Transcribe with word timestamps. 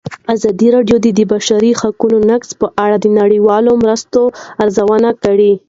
ازادي 0.35 0.67
راډیو 0.75 0.97
د 1.01 1.07
د 1.17 1.21
بشري 1.33 1.71
حقونو 1.81 2.17
نقض 2.29 2.49
په 2.61 2.67
اړه 2.83 2.95
د 2.99 3.05
نړیوالو 3.19 3.71
مرستو 3.83 4.21
ارزونه 4.61 5.09
کړې. 5.23 5.53